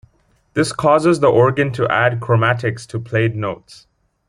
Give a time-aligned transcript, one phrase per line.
[0.55, 3.85] This causes the organ to add chromatics to played notes.